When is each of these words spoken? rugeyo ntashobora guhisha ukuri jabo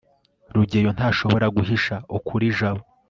rugeyo 0.55 0.89
ntashobora 0.95 1.45
guhisha 1.55 1.95
ukuri 2.17 2.45
jabo 2.57 2.83